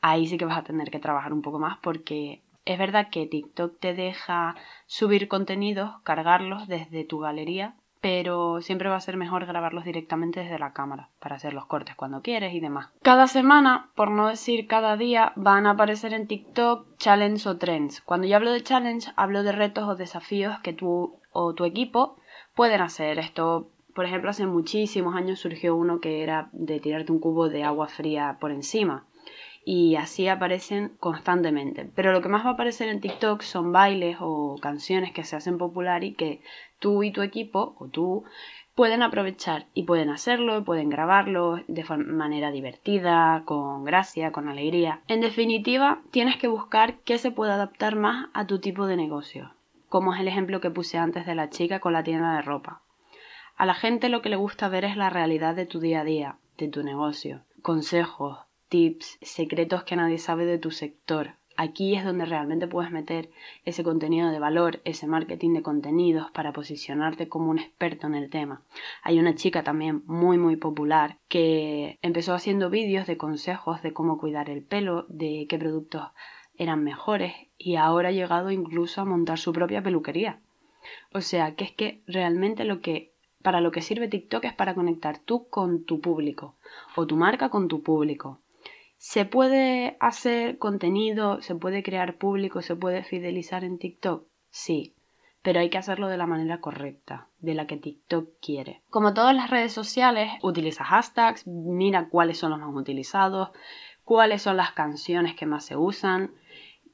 ahí 0.00 0.26
sí 0.26 0.36
que 0.36 0.44
vas 0.44 0.58
a 0.58 0.64
tener 0.64 0.90
que 0.90 0.98
trabajar 0.98 1.32
un 1.32 1.42
poco 1.42 1.58
más 1.58 1.78
porque 1.82 2.42
es 2.64 2.78
verdad 2.78 3.08
que 3.10 3.26
TikTok 3.26 3.78
te 3.78 3.94
deja 3.94 4.54
subir 4.86 5.28
contenidos, 5.28 6.00
cargarlos 6.02 6.68
desde 6.68 7.04
tu 7.04 7.18
galería, 7.18 7.74
pero 8.00 8.60
siempre 8.60 8.88
va 8.88 8.96
a 8.96 9.00
ser 9.00 9.16
mejor 9.16 9.46
grabarlos 9.46 9.84
directamente 9.84 10.40
desde 10.40 10.58
la 10.58 10.72
cámara 10.72 11.08
para 11.20 11.36
hacer 11.36 11.54
los 11.54 11.66
cortes 11.66 11.94
cuando 11.94 12.20
quieres 12.20 12.52
y 12.52 12.58
demás. 12.58 12.90
Cada 13.02 13.28
semana, 13.28 13.90
por 13.94 14.10
no 14.10 14.26
decir 14.26 14.66
cada 14.66 14.96
día, 14.96 15.32
van 15.36 15.66
a 15.66 15.70
aparecer 15.70 16.12
en 16.12 16.26
TikTok 16.26 16.96
challenges 16.98 17.46
o 17.46 17.58
trends. 17.58 18.00
Cuando 18.00 18.26
yo 18.26 18.36
hablo 18.36 18.50
de 18.50 18.62
challenge, 18.62 19.12
hablo 19.14 19.44
de 19.44 19.52
retos 19.52 19.88
o 19.88 19.94
desafíos 19.94 20.58
que 20.60 20.72
tú 20.72 21.16
o 21.30 21.54
tu 21.54 21.64
equipo 21.64 22.16
pueden 22.54 22.80
hacer 22.80 23.18
esto. 23.18 23.68
Por 23.94 24.04
ejemplo, 24.04 24.30
hace 24.30 24.46
muchísimos 24.46 25.14
años 25.14 25.40
surgió 25.40 25.76
uno 25.76 26.00
que 26.00 26.22
era 26.22 26.48
de 26.52 26.80
tirarte 26.80 27.12
un 27.12 27.18
cubo 27.18 27.48
de 27.48 27.64
agua 27.64 27.88
fría 27.88 28.38
por 28.40 28.50
encima. 28.50 29.06
Y 29.64 29.94
así 29.96 30.26
aparecen 30.26 30.96
constantemente. 30.98 31.88
Pero 31.94 32.12
lo 32.12 32.20
que 32.20 32.28
más 32.28 32.44
va 32.44 32.50
a 32.50 32.52
aparecer 32.54 32.88
en 32.88 33.00
TikTok 33.00 33.42
son 33.42 33.70
bailes 33.70 34.16
o 34.20 34.56
canciones 34.60 35.12
que 35.12 35.24
se 35.24 35.36
hacen 35.36 35.56
popular 35.56 36.02
y 36.02 36.14
que 36.14 36.40
tú 36.80 37.02
y 37.02 37.12
tu 37.12 37.22
equipo 37.22 37.76
o 37.78 37.86
tú 37.86 38.24
pueden 38.74 39.02
aprovechar 39.02 39.66
y 39.74 39.84
pueden 39.84 40.08
hacerlo, 40.08 40.64
pueden 40.64 40.88
grabarlo 40.88 41.60
de 41.68 41.84
manera 41.96 42.50
divertida, 42.50 43.42
con 43.44 43.84
gracia, 43.84 44.32
con 44.32 44.48
alegría. 44.48 45.02
En 45.06 45.20
definitiva, 45.20 46.00
tienes 46.10 46.36
que 46.38 46.48
buscar 46.48 46.94
qué 47.04 47.18
se 47.18 47.30
puede 47.30 47.52
adaptar 47.52 47.94
más 47.94 48.30
a 48.32 48.46
tu 48.46 48.58
tipo 48.58 48.86
de 48.86 48.96
negocio 48.96 49.52
como 49.92 50.14
es 50.14 50.20
el 50.20 50.28
ejemplo 50.28 50.62
que 50.62 50.70
puse 50.70 50.96
antes 50.96 51.26
de 51.26 51.34
la 51.34 51.50
chica 51.50 51.78
con 51.78 51.92
la 51.92 52.02
tienda 52.02 52.34
de 52.36 52.40
ropa. 52.40 52.80
A 53.58 53.66
la 53.66 53.74
gente 53.74 54.08
lo 54.08 54.22
que 54.22 54.30
le 54.30 54.36
gusta 54.36 54.70
ver 54.70 54.86
es 54.86 54.96
la 54.96 55.10
realidad 55.10 55.54
de 55.54 55.66
tu 55.66 55.80
día 55.80 56.00
a 56.00 56.04
día, 56.04 56.38
de 56.56 56.68
tu 56.68 56.82
negocio, 56.82 57.42
consejos, 57.60 58.38
tips, 58.70 59.18
secretos 59.20 59.84
que 59.84 59.96
nadie 59.96 60.16
sabe 60.16 60.46
de 60.46 60.56
tu 60.56 60.70
sector. 60.70 61.34
Aquí 61.58 61.94
es 61.94 62.06
donde 62.06 62.24
realmente 62.24 62.66
puedes 62.66 62.90
meter 62.90 63.28
ese 63.66 63.84
contenido 63.84 64.30
de 64.30 64.38
valor, 64.38 64.80
ese 64.86 65.06
marketing 65.06 65.52
de 65.52 65.62
contenidos 65.62 66.30
para 66.30 66.54
posicionarte 66.54 67.28
como 67.28 67.50
un 67.50 67.58
experto 67.58 68.06
en 68.06 68.14
el 68.14 68.30
tema. 68.30 68.62
Hay 69.02 69.18
una 69.18 69.34
chica 69.34 69.62
también 69.62 70.04
muy 70.06 70.38
muy 70.38 70.56
popular 70.56 71.18
que 71.28 71.98
empezó 72.00 72.32
haciendo 72.32 72.70
vídeos 72.70 73.06
de 73.06 73.18
consejos 73.18 73.82
de 73.82 73.92
cómo 73.92 74.16
cuidar 74.16 74.48
el 74.48 74.62
pelo, 74.62 75.04
de 75.10 75.44
qué 75.50 75.58
productos 75.58 76.08
eran 76.56 76.84
mejores 76.84 77.34
y 77.58 77.76
ahora 77.76 78.08
ha 78.08 78.12
llegado 78.12 78.50
incluso 78.50 79.00
a 79.00 79.04
montar 79.04 79.38
su 79.38 79.52
propia 79.52 79.82
peluquería. 79.82 80.40
O 81.12 81.20
sea, 81.20 81.54
que 81.54 81.64
es 81.64 81.72
que 81.72 82.02
realmente 82.06 82.64
lo 82.64 82.80
que 82.80 83.12
para 83.42 83.60
lo 83.60 83.72
que 83.72 83.82
sirve 83.82 84.08
TikTok 84.08 84.44
es 84.44 84.54
para 84.54 84.74
conectar 84.74 85.18
tú 85.18 85.48
con 85.48 85.84
tu 85.84 86.00
público 86.00 86.56
o 86.96 87.06
tu 87.06 87.16
marca 87.16 87.50
con 87.50 87.68
tu 87.68 87.82
público. 87.82 88.40
Se 88.96 89.24
puede 89.24 89.96
hacer 89.98 90.58
contenido, 90.58 91.42
se 91.42 91.56
puede 91.56 91.82
crear 91.82 92.18
público, 92.18 92.62
se 92.62 92.76
puede 92.76 93.02
fidelizar 93.02 93.64
en 93.64 93.78
TikTok, 93.78 94.24
sí, 94.50 94.94
pero 95.42 95.58
hay 95.58 95.70
que 95.70 95.78
hacerlo 95.78 96.06
de 96.06 96.16
la 96.16 96.28
manera 96.28 96.60
correcta, 96.60 97.26
de 97.40 97.54
la 97.54 97.66
que 97.66 97.76
TikTok 97.76 98.28
quiere. 98.40 98.82
Como 98.90 99.12
todas 99.12 99.34
las 99.34 99.50
redes 99.50 99.72
sociales, 99.72 100.30
utiliza 100.42 100.84
hashtags, 100.84 101.48
mira 101.48 102.08
cuáles 102.08 102.38
son 102.38 102.52
los 102.52 102.60
más 102.60 102.72
utilizados, 102.72 103.50
cuáles 104.04 104.42
son 104.42 104.56
las 104.56 104.70
canciones 104.70 105.34
que 105.34 105.46
más 105.46 105.64
se 105.64 105.76
usan, 105.76 106.32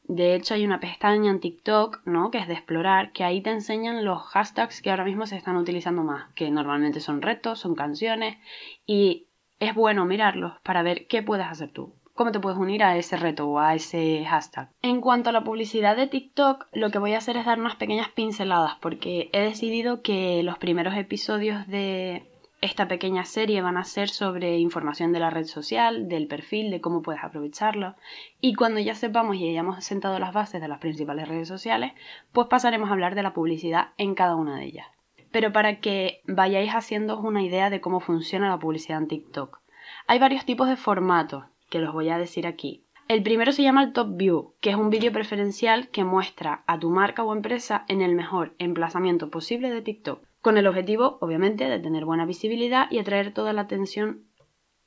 de 0.09 0.35
hecho, 0.35 0.55
hay 0.55 0.65
una 0.65 0.81
pestaña 0.81 1.31
en 1.31 1.39
TikTok, 1.39 2.01
¿no? 2.07 2.31
Que 2.31 2.39
es 2.39 2.49
de 2.49 2.55
explorar, 2.55 3.13
que 3.13 3.25
ahí 3.25 3.43
te 3.43 3.51
enseñan 3.51 4.07
los 4.07 4.23
hashtags 4.23 4.81
que 4.81 4.91
ahora 4.91 5.05
mismo 5.05 5.27
se 5.27 5.37
están 5.37 5.57
utilizando 5.57 6.03
más, 6.03 6.33
que 6.35 6.51
normalmente 6.51 7.01
son 7.01 7.21
retos, 7.21 7.59
son 7.59 7.75
canciones, 7.75 8.39
y 8.87 9.27
es 9.61 9.75
bueno 9.75 10.07
mirarlos 10.07 10.55
para 10.63 10.83
ver 10.83 11.07
qué 11.09 11.23
puedes 11.23 11.47
hacer 11.47 11.71
tú. 11.73 11.93
¿Cómo 12.15 12.33
te 12.33 12.41
puedes 12.41 12.59
unir 12.59 12.83
a 12.83 12.97
ese 12.97 13.17
reto 13.17 13.49
o 13.49 13.59
a 13.61 13.75
ese 13.75 14.25
hashtag? 14.25 14.71
En 14.83 15.03
cuanto 15.03 15.29
a 15.29 15.33
la 15.33 15.45
publicidad 15.45 15.95
de 15.95 16.07
TikTok, 16.07 16.67
lo 16.73 16.91
que 16.91 16.99
voy 16.99 17.13
a 17.13 17.19
hacer 17.19 17.37
es 17.37 17.45
dar 17.45 17.61
unas 17.61 17.77
pequeñas 17.77 18.09
pinceladas 18.09 18.77
porque 18.81 19.29
he 19.33 19.41
decidido 19.41 20.03
que 20.03 20.43
los 20.43 20.59
primeros 20.59 20.97
episodios 20.97 21.69
de 21.69 22.27
esta 22.61 22.89
pequeña 22.89 23.25
serie 23.25 23.63
van 23.63 23.77
a 23.77 23.85
ser 23.85 24.09
sobre 24.09 24.59
información 24.59 25.13
de 25.13 25.21
la 25.21 25.31
red 25.31 25.45
social, 25.45 26.09
del 26.09 26.27
perfil, 26.27 26.71
de 26.71 26.81
cómo 26.81 27.03
puedes 27.03 27.23
aprovecharlo. 27.23 27.95
Y 28.41 28.55
cuando 28.55 28.81
ya 28.81 28.95
sepamos 28.95 29.37
y 29.37 29.49
hayamos 29.49 29.85
sentado 29.85 30.19
las 30.19 30.33
bases 30.33 30.61
de 30.61 30.67
las 30.67 30.79
principales 30.79 31.29
redes 31.29 31.47
sociales, 31.47 31.93
pues 32.33 32.49
pasaremos 32.49 32.91
a 32.91 32.93
hablar 32.93 33.15
de 33.15 33.23
la 33.23 33.33
publicidad 33.33 33.91
en 33.97 34.15
cada 34.15 34.35
una 34.35 34.57
de 34.57 34.65
ellas. 34.65 34.87
Pero 35.31 35.53
para 35.53 35.79
que 35.79 36.23
vayáis 36.27 36.73
haciendo 36.73 37.21
una 37.21 37.43
idea 37.43 37.71
de 37.71 37.81
cómo 37.81 38.01
funciona 38.01 38.49
la 38.49 38.59
publicidad 38.59 38.99
en 38.99 39.09
TikTok. 39.09 39.61
Hay 40.09 40.19
varios 40.19 40.45
tipos 40.45 40.69
de 40.69 40.77
formatos, 40.77 41.45
que 41.71 41.79
los 41.79 41.93
voy 41.93 42.09
a 42.09 42.19
decir 42.19 42.47
aquí. 42.47 42.83
El 43.07 43.23
primero 43.23 43.53
se 43.53 43.63
llama 43.63 43.85
el 43.85 43.93
Top 43.93 44.17
View, 44.17 44.55
que 44.61 44.71
es 44.71 44.77
un 44.77 44.91
vídeo 44.91 45.13
preferencial 45.13 45.89
que 45.89 46.05
muestra 46.05 46.63
a 46.67 46.79
tu 46.79 46.91
marca 46.91 47.23
o 47.25 47.33
empresa 47.33 47.85
en 47.89 48.03
el 48.03 48.15
mejor 48.15 48.55
emplazamiento 48.59 49.31
posible 49.31 49.71
de 49.71 49.81
TikTok. 49.81 50.28
Con 50.41 50.57
el 50.57 50.67
objetivo, 50.67 51.19
obviamente, 51.21 51.69
de 51.69 51.79
tener 51.79 52.05
buena 52.05 52.27
visibilidad 52.27 52.91
y 52.91 52.99
atraer 52.99 53.33
toda 53.33 53.53
la 53.53 53.63
atención 53.63 54.25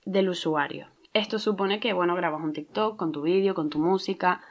del 0.06 0.30
usuario. 0.30 0.88
Esto 1.14 1.40
supone 1.40 1.80
que, 1.80 1.94
bueno, 1.94 2.16
grabas 2.16 2.42
un 2.42 2.54
TikTok 2.54 2.98
con 2.98 3.12
tu 3.12 3.22
vídeo, 3.22 3.54
con 3.54 3.70
tu 3.70 3.80
música 3.80 4.42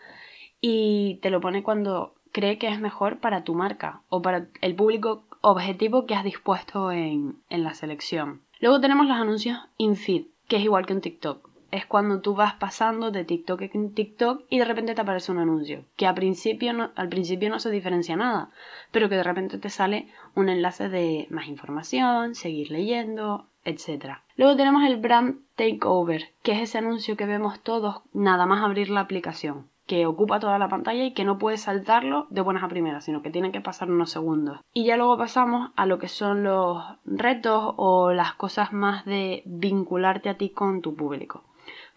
y 0.61 1.19
te 1.23 1.31
lo 1.31 1.41
pone 1.41 1.63
cuando 1.63 2.15
cree 2.33 2.59
que 2.59 2.69
es 2.69 2.81
mejor 2.81 3.19
para 3.19 3.45
tu 3.45 3.55
marca 3.55 4.03
o 4.09 4.23
para 4.23 4.49
el 4.61 4.75
público 4.75 5.25
objetivo 5.41 6.07
que 6.07 6.15
has 6.15 6.25
dispuesto 6.25 6.93
en, 6.93 7.43
en 7.49 7.65
la 7.65 7.75
selección. 7.75 8.43
Luego 8.61 8.81
tenemos 8.81 9.07
los 9.07 9.17
anuncios 9.17 9.59
in-feed, 9.79 10.27
que 10.49 10.57
es 10.57 10.63
igual 10.63 10.85
que 10.85 10.93
en 10.93 11.01
TikTok 11.01 11.50
es 11.71 11.87
cuando 11.87 12.21
tú 12.21 12.35
vas 12.35 12.55
pasando 12.55 13.11
de 13.11 13.25
TikTok 13.25 13.63
en 13.63 13.95
TikTok 13.95 14.45
y 14.49 14.59
de 14.59 14.65
repente 14.65 14.95
te 14.95 15.01
aparece 15.01 15.33
un 15.33 15.39
anuncio, 15.39 15.85
que 15.97 16.07
al 16.07 16.15
principio 16.15 16.73
no, 16.73 16.91
al 16.95 17.09
principio 17.09 17.51
no 17.51 17.59
se 17.59 17.71
diferencia 17.71 18.17
nada, 18.17 18.51
pero 18.91 19.09
que 19.09 19.17
de 19.17 19.23
repente 19.23 19.59
te 19.59 19.71
sale 19.71 20.09
un 20.35 20.49
enlace 20.49 20.89
de 20.89 21.27
más 21.31 21.49
información, 21.49 22.35
seguir 22.35 22.71
leyendo, 22.71 23.47
etc. 23.65 24.19
Luego 24.37 24.57
tenemos 24.57 24.85
el 24.85 24.97
Brand 24.97 25.41
Takeover, 25.57 26.31
que 26.43 26.53
es 26.53 26.63
ese 26.63 26.79
anuncio 26.79 27.17
que 27.17 27.27
vemos 27.27 27.61
todos 27.61 28.03
nada 28.13 28.47
más 28.47 28.65
abrir 28.65 28.91
la 28.91 29.01
aplicación 29.01 29.69
que 29.91 30.07
ocupa 30.07 30.39
toda 30.39 30.57
la 30.61 30.69
pantalla 30.69 31.03
y 31.03 31.15
que 31.15 31.25
no 31.25 31.37
puedes 31.37 31.63
saltarlo 31.63 32.29
de 32.31 32.43
buenas 32.43 32.63
a 32.63 32.69
primeras, 32.69 33.05
sino 33.05 33.23
que 33.23 33.31
tiene 33.33 33.51
que 33.51 33.61
pasar 33.61 33.91
unos 33.91 34.13
segundos. 34.13 34.61
Y 34.73 34.85
ya 34.85 34.97
luego 34.97 35.19
pasamos 35.19 35.73
a 35.75 35.85
lo 35.85 35.99
que 35.99 36.07
son 36.07 36.45
los 36.45 36.81
retos 37.05 37.75
o 37.77 38.13
las 38.13 38.35
cosas 38.35 38.73
más 38.73 39.05
de 39.05 39.43
vincularte 39.47 40.29
a 40.29 40.37
ti 40.37 40.51
con 40.51 40.81
tu 40.81 40.95
público. 40.95 41.43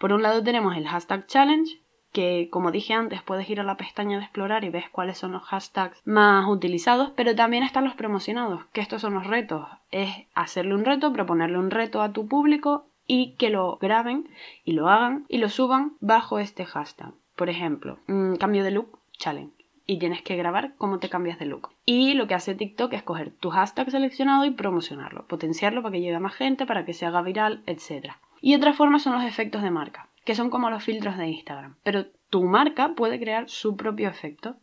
Por 0.03 0.11
un 0.11 0.21
lado 0.21 0.43
tenemos 0.43 0.75
el 0.75 0.85
hashtag 0.85 1.27
challenge, 1.27 1.79
que 2.11 2.49
como 2.51 2.71
dije 2.71 2.93
antes 2.93 3.21
puedes 3.21 3.49
ir 3.49 3.61
a 3.61 3.63
la 3.63 3.77
pestaña 3.77 4.17
de 4.17 4.25
explorar 4.25 4.65
y 4.65 4.69
ves 4.69 4.89
cuáles 4.89 5.17
son 5.17 5.31
los 5.31 5.43
hashtags 5.43 6.01
más 6.03 6.45
utilizados, 6.49 7.11
pero 7.15 7.35
también 7.35 7.63
están 7.63 7.85
los 7.85 7.93
promocionados, 7.93 8.65
que 8.73 8.81
estos 8.81 9.01
son 9.01 9.13
los 9.13 9.25
retos. 9.25 9.65
Es 9.91 10.13
hacerle 10.35 10.75
un 10.75 10.83
reto, 10.83 11.13
proponerle 11.13 11.57
un 11.57 11.71
reto 11.71 12.01
a 12.01 12.11
tu 12.11 12.27
público 12.27 12.85
y 13.07 13.35
que 13.35 13.49
lo 13.49 13.77
graben 13.77 14.27
y 14.65 14.73
lo 14.73 14.89
hagan 14.89 15.23
y 15.29 15.37
lo 15.37 15.47
suban 15.47 15.93
bajo 16.01 16.37
este 16.37 16.65
hashtag. 16.65 17.13
Por 17.37 17.47
ejemplo, 17.47 17.97
cambio 18.41 18.65
de 18.65 18.71
look 18.71 18.99
challenge. 19.13 19.55
Y 19.85 19.99
tienes 19.99 20.21
que 20.21 20.35
grabar 20.35 20.75
cómo 20.77 20.99
te 20.99 21.07
cambias 21.07 21.39
de 21.39 21.45
look. 21.45 21.69
Y 21.85 22.13
lo 22.15 22.27
que 22.27 22.33
hace 22.33 22.55
TikTok 22.55 22.91
es 22.91 23.03
coger 23.03 23.31
tu 23.31 23.51
hashtag 23.51 23.89
seleccionado 23.89 24.43
y 24.43 24.51
promocionarlo, 24.51 25.27
potenciarlo 25.27 25.81
para 25.81 25.93
que 25.93 26.01
llegue 26.01 26.15
a 26.15 26.19
más 26.19 26.35
gente, 26.35 26.65
para 26.65 26.83
que 26.83 26.93
se 26.93 27.05
haga 27.05 27.21
viral, 27.21 27.63
etc. 27.67 28.15
Y 28.45 28.55
otra 28.55 28.73
forma 28.73 28.99
son 28.99 29.13
los 29.13 29.23
efectos 29.23 29.63
de 29.63 29.71
marca, 29.71 30.09
que 30.25 30.35
son 30.35 30.49
como 30.49 30.69
los 30.69 30.83
filtros 30.83 31.17
de 31.17 31.29
Instagram. 31.29 31.77
Pero 31.81 32.07
tu 32.29 32.43
marca 32.43 32.93
puede 32.93 33.17
crear 33.17 33.49
su 33.49 33.77
propio 33.77 34.09
efecto. 34.09 34.57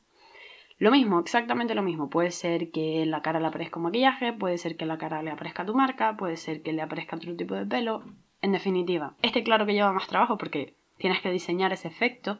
Lo 0.76 0.90
mismo, 0.90 1.18
exactamente 1.18 1.74
lo 1.74 1.80
mismo. 1.80 2.10
Puede 2.10 2.30
ser 2.30 2.70
que 2.72 3.06
la 3.06 3.22
cara 3.22 3.40
le 3.40 3.46
aparezca 3.46 3.78
un 3.78 3.84
maquillaje, 3.84 4.34
puede 4.34 4.58
ser 4.58 4.76
que 4.76 4.84
la 4.84 4.98
cara 4.98 5.22
le 5.22 5.30
aparezca 5.30 5.64
tu 5.64 5.74
marca, 5.74 6.14
puede 6.18 6.36
ser 6.36 6.60
que 6.60 6.74
le 6.74 6.82
aparezca 6.82 7.16
otro 7.16 7.34
tipo 7.36 7.54
de 7.54 7.64
pelo. 7.64 8.02
En 8.42 8.52
definitiva, 8.52 9.14
este 9.22 9.42
claro 9.42 9.64
que 9.64 9.72
lleva 9.72 9.94
más 9.94 10.08
trabajo 10.08 10.36
porque 10.36 10.74
tienes 10.98 11.22
que 11.22 11.30
diseñar 11.30 11.72
ese 11.72 11.88
efecto, 11.88 12.38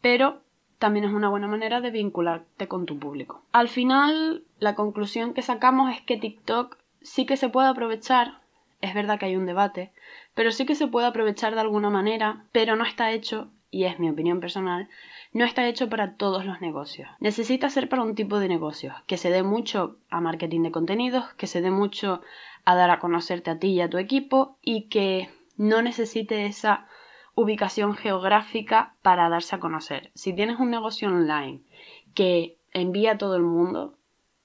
pero 0.00 0.40
también 0.78 1.04
es 1.04 1.12
una 1.12 1.28
buena 1.28 1.46
manera 1.46 1.82
de 1.82 1.90
vincularte 1.90 2.68
con 2.68 2.86
tu 2.86 2.98
público. 2.98 3.42
Al 3.52 3.68
final, 3.68 4.44
la 4.58 4.74
conclusión 4.76 5.34
que 5.34 5.42
sacamos 5.42 5.94
es 5.94 6.00
que 6.00 6.16
TikTok 6.16 6.78
sí 7.02 7.26
que 7.26 7.36
se 7.36 7.50
puede 7.50 7.68
aprovechar 7.68 8.39
es 8.80 8.94
verdad 8.94 9.18
que 9.18 9.26
hay 9.26 9.36
un 9.36 9.46
debate, 9.46 9.92
pero 10.34 10.52
sí 10.52 10.66
que 10.66 10.74
se 10.74 10.86
puede 10.86 11.06
aprovechar 11.06 11.54
de 11.54 11.60
alguna 11.60 11.90
manera, 11.90 12.44
pero 12.52 12.76
no 12.76 12.84
está 12.84 13.12
hecho, 13.12 13.50
y 13.70 13.84
es 13.84 13.98
mi 13.98 14.10
opinión 14.10 14.40
personal, 14.40 14.88
no 15.32 15.44
está 15.44 15.66
hecho 15.68 15.88
para 15.88 16.16
todos 16.16 16.44
los 16.44 16.60
negocios. 16.60 17.08
Necesita 17.20 17.70
ser 17.70 17.88
para 17.88 18.02
un 18.02 18.14
tipo 18.14 18.38
de 18.38 18.48
negocios, 18.48 18.94
que 19.06 19.16
se 19.16 19.30
dé 19.30 19.42
mucho 19.42 19.98
a 20.10 20.20
marketing 20.20 20.62
de 20.62 20.72
contenidos, 20.72 21.32
que 21.34 21.46
se 21.46 21.60
dé 21.60 21.70
mucho 21.70 22.22
a 22.64 22.74
dar 22.74 22.90
a 22.90 22.98
conocerte 22.98 23.50
a 23.50 23.58
ti 23.58 23.68
y 23.68 23.80
a 23.80 23.90
tu 23.90 23.98
equipo, 23.98 24.58
y 24.62 24.88
que 24.88 25.28
no 25.56 25.82
necesite 25.82 26.46
esa 26.46 26.88
ubicación 27.34 27.94
geográfica 27.94 28.94
para 29.02 29.28
darse 29.28 29.56
a 29.56 29.60
conocer. 29.60 30.10
Si 30.14 30.32
tienes 30.34 30.58
un 30.58 30.70
negocio 30.70 31.08
online 31.08 31.60
que 32.14 32.58
envía 32.72 33.12
a 33.12 33.18
todo 33.18 33.36
el 33.36 33.42
mundo, 33.42 33.96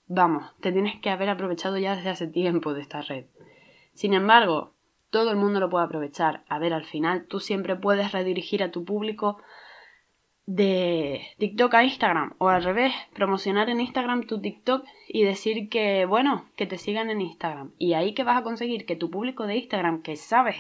vamos, 0.08 0.52
te 0.62 0.72
tienes 0.72 1.00
que 1.00 1.10
haber 1.10 1.30
aprovechado 1.30 1.78
ya 1.78 1.96
desde 1.96 2.10
hace 2.10 2.28
tiempo 2.28 2.74
de 2.74 2.82
esta 2.82 3.02
red. 3.02 3.26
Sin 3.96 4.14
embargo, 4.14 4.74
todo 5.10 5.32
el 5.32 5.38
mundo 5.38 5.60
lo 5.60 5.70
puede 5.70 5.86
aprovechar. 5.86 6.44
A 6.50 6.60
ver, 6.60 6.74
al 6.74 6.84
final 6.84 7.26
tú 7.26 7.40
siempre 7.40 7.76
puedes 7.76 8.12
redirigir 8.12 8.62
a 8.62 8.72
tu 8.72 8.84
público 8.84 9.38
de 10.46 11.22
TikTok 11.40 11.74
a 11.74 11.84
Instagram 11.86 12.36
o 12.38 12.50
al 12.50 12.64
revés, 12.64 12.94
promocionar 13.14 13.70
en 13.70 13.80
Instagram 13.80 14.28
tu 14.28 14.40
TikTok 14.40 14.86
y 15.08 15.24
decir 15.24 15.70
que, 15.70 16.06
bueno, 16.06 16.46
que 16.58 16.68
te 16.68 16.78
sigan 16.78 17.10
en 17.10 17.22
Instagram. 17.22 17.72
Y 17.80 17.94
ahí 17.94 18.14
que 18.14 18.26
vas 18.26 18.38
a 18.38 18.44
conseguir 18.44 18.86
que 18.86 18.98
tu 18.98 19.10
público 19.10 19.48
de 19.48 19.56
Instagram, 19.56 20.04
que 20.04 20.18
sabes 20.18 20.58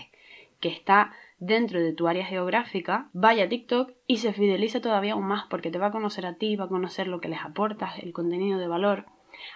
que 0.61 0.69
está 0.69 1.11
dentro 1.37 1.81
de 1.81 1.91
tu 1.91 2.07
área 2.07 2.25
geográfica, 2.25 3.09
vaya 3.11 3.43
a 3.43 3.49
TikTok 3.49 3.91
y 4.07 4.17
se 4.17 4.31
fidelice 4.31 4.79
todavía 4.79 5.13
aún 5.13 5.27
más 5.27 5.45
porque 5.49 5.69
te 5.69 5.77
va 5.77 5.87
a 5.87 5.91
conocer 5.91 6.25
a 6.25 6.35
ti, 6.35 6.55
va 6.55 6.65
a 6.65 6.69
conocer 6.69 7.07
lo 7.07 7.19
que 7.19 7.27
les 7.27 7.41
aportas, 7.41 7.99
el 7.99 8.13
contenido 8.13 8.57
de 8.57 8.69
valor 8.69 9.05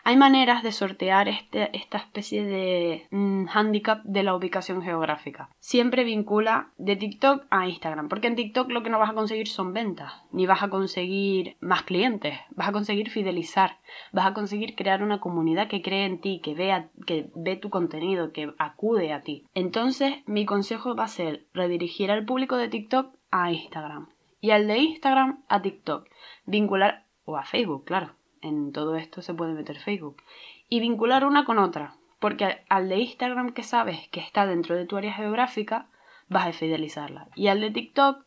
hay 0.03 0.17
maneras 0.17 0.63
de 0.63 0.71
sortear 0.71 1.27
este, 1.27 1.75
esta 1.77 1.97
especie 1.97 2.43
de 2.45 3.07
mm, 3.11 3.45
handicap 3.53 4.03
de 4.03 4.23
la 4.23 4.35
ubicación 4.35 4.81
geográfica. 4.81 5.49
Siempre 5.59 6.03
vincula 6.03 6.71
de 6.77 6.95
TikTok 6.95 7.45
a 7.49 7.67
Instagram, 7.67 8.09
porque 8.09 8.27
en 8.27 8.35
TikTok 8.35 8.71
lo 8.71 8.83
que 8.83 8.89
no 8.89 8.99
vas 8.99 9.11
a 9.11 9.13
conseguir 9.13 9.47
son 9.47 9.73
ventas, 9.73 10.13
ni 10.31 10.45
vas 10.45 10.63
a 10.63 10.69
conseguir 10.69 11.57
más 11.59 11.83
clientes, 11.83 12.39
vas 12.51 12.69
a 12.69 12.71
conseguir 12.71 13.09
fidelizar, 13.09 13.77
vas 14.11 14.25
a 14.25 14.33
conseguir 14.33 14.75
crear 14.75 15.03
una 15.03 15.19
comunidad 15.19 15.67
que 15.67 15.81
cree 15.81 16.05
en 16.05 16.19
ti, 16.21 16.39
que 16.43 16.55
vea, 16.55 16.89
que 17.05 17.29
ve 17.35 17.55
tu 17.55 17.69
contenido, 17.69 18.31
que 18.31 18.53
acude 18.57 19.13
a 19.13 19.21
ti. 19.21 19.45
Entonces, 19.53 20.15
mi 20.25 20.45
consejo 20.45 20.95
va 20.95 21.05
a 21.05 21.09
ser 21.09 21.45
redirigir 21.53 22.11
al 22.11 22.25
público 22.25 22.57
de 22.57 22.69
TikTok 22.69 23.13
a 23.31 23.51
Instagram 23.51 24.09
y 24.41 24.51
al 24.51 24.67
de 24.67 24.77
Instagram 24.77 25.43
a 25.49 25.61
TikTok, 25.61 26.07
vincular 26.45 27.05
o 27.25 27.37
a 27.37 27.43
Facebook, 27.43 27.85
claro 27.85 28.18
en 28.41 28.71
todo 28.71 28.95
esto 28.95 29.21
se 29.21 29.33
puede 29.33 29.53
meter 29.53 29.79
Facebook. 29.79 30.23
Y 30.69 30.79
vincular 30.79 31.25
una 31.25 31.45
con 31.45 31.57
otra, 31.57 31.95
porque 32.19 32.63
al 32.69 32.89
de 32.89 32.97
Instagram 32.97 33.51
que 33.51 33.63
sabes 33.63 34.07
que 34.09 34.19
está 34.19 34.45
dentro 34.45 34.75
de 34.75 34.85
tu 34.85 34.97
área 34.97 35.13
geográfica, 35.13 35.87
vas 36.27 36.47
a 36.47 36.53
fidelizarla. 36.53 37.27
Y 37.35 37.47
al 37.47 37.61
de 37.61 37.71
TikTok 37.71 38.23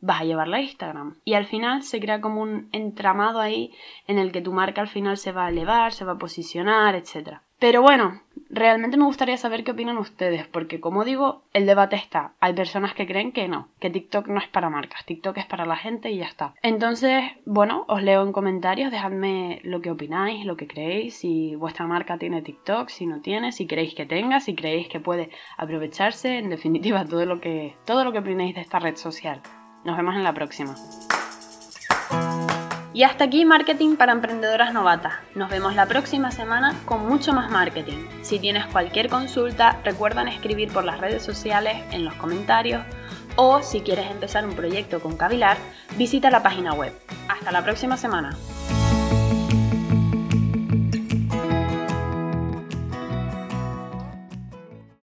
vas 0.00 0.20
a 0.20 0.24
llevarla 0.24 0.58
a 0.58 0.62
Instagram. 0.62 1.16
Y 1.24 1.34
al 1.34 1.46
final 1.46 1.82
se 1.82 2.00
crea 2.00 2.20
como 2.20 2.42
un 2.42 2.68
entramado 2.72 3.40
ahí 3.40 3.72
en 4.06 4.18
el 4.18 4.32
que 4.32 4.40
tu 4.40 4.52
marca 4.52 4.80
al 4.80 4.88
final 4.88 5.16
se 5.16 5.32
va 5.32 5.46
a 5.46 5.50
elevar, 5.50 5.92
se 5.92 6.04
va 6.04 6.12
a 6.12 6.18
posicionar, 6.18 6.94
etc. 6.94 7.38
Pero 7.58 7.82
bueno, 7.82 8.22
realmente 8.50 8.96
me 8.96 9.04
gustaría 9.04 9.36
saber 9.36 9.64
qué 9.64 9.70
opinan 9.70 9.98
ustedes, 9.98 10.46
porque 10.46 10.80
como 10.80 11.04
digo, 11.04 11.42
el 11.52 11.66
debate 11.66 11.96
está. 11.96 12.32
Hay 12.40 12.52
personas 12.52 12.94
que 12.94 13.06
creen 13.06 13.32
que 13.32 13.48
no, 13.48 13.68
que 13.78 13.90
TikTok 13.90 14.26
no 14.26 14.40
es 14.40 14.48
para 14.48 14.70
marcas, 14.70 15.04
TikTok 15.06 15.38
es 15.38 15.46
para 15.46 15.64
la 15.64 15.76
gente 15.76 16.10
y 16.10 16.18
ya 16.18 16.26
está. 16.26 16.54
Entonces, 16.62 17.22
bueno, 17.46 17.84
os 17.88 18.02
leo 18.02 18.22
en 18.22 18.32
comentarios, 18.32 18.90
dejadme 18.90 19.60
lo 19.62 19.80
que 19.80 19.90
opináis, 19.90 20.44
lo 20.44 20.56
que 20.56 20.66
creéis, 20.66 21.14
si 21.14 21.54
vuestra 21.54 21.86
marca 21.86 22.18
tiene 22.18 22.42
TikTok, 22.42 22.88
si 22.88 23.06
no 23.06 23.20
tiene, 23.20 23.52
si 23.52 23.66
queréis 23.66 23.94
que 23.94 24.06
tenga, 24.06 24.40
si 24.40 24.54
creéis 24.54 24.88
que 24.88 25.00
puede 25.00 25.30
aprovecharse, 25.56 26.38
en 26.38 26.50
definitiva, 26.50 27.04
todo 27.08 27.24
lo 27.26 27.40
que, 27.40 27.74
todo 27.86 28.04
lo 28.04 28.12
que 28.12 28.18
opinéis 28.18 28.54
de 28.54 28.60
esta 28.60 28.78
red 28.78 28.96
social. 28.96 29.40
Nos 29.84 29.96
vemos 29.96 30.14
en 30.14 30.24
la 30.24 30.34
próxima. 30.34 30.74
Y 32.92 33.04
hasta 33.04 33.24
aquí 33.24 33.44
Marketing 33.44 33.96
para 33.96 34.12
Emprendedoras 34.12 34.74
Novatas. 34.74 35.14
Nos 35.36 35.48
vemos 35.48 35.76
la 35.76 35.86
próxima 35.86 36.32
semana 36.32 36.74
con 36.86 37.06
mucho 37.06 37.32
más 37.32 37.50
marketing. 37.50 37.98
Si 38.22 38.40
tienes 38.40 38.66
cualquier 38.66 39.08
consulta, 39.08 39.78
recuerda 39.84 40.22
escribir 40.28 40.72
por 40.72 40.84
las 40.84 41.00
redes 41.00 41.22
sociales, 41.22 41.76
en 41.92 42.04
los 42.04 42.14
comentarios 42.14 42.82
o 43.36 43.62
si 43.62 43.80
quieres 43.80 44.10
empezar 44.10 44.44
un 44.44 44.54
proyecto 44.54 45.00
con 45.00 45.16
Cavilar, 45.16 45.56
visita 45.96 46.30
la 46.30 46.42
página 46.42 46.74
web. 46.74 46.92
Hasta 47.28 47.52
la 47.52 47.62
próxima 47.62 47.96
semana. 47.96 48.36